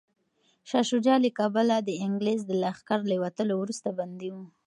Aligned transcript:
شاه 0.69 0.85
شجاع 0.91 1.17
له 1.25 1.29
کابله 1.39 1.77
د 1.81 1.89
انګلیس 2.05 2.41
د 2.45 2.51
لښکر 2.63 2.99
له 3.11 3.15
وتلو 3.23 3.53
وروسته 3.61 3.89
بندي 3.99 4.29
و. 4.33 4.37